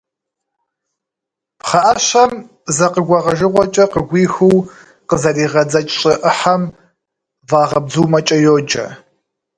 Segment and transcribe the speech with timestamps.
[1.59, 2.31] Пхъэӏэщэм
[2.75, 4.57] зэ къыгуэгъэжыгъуэкӏэ къыгуихыу
[5.07, 6.63] къызэригъэдзэкӏ щӏы ӏыхьэм
[7.49, 8.85] вагъэбдзумэкӏэ йоджэ.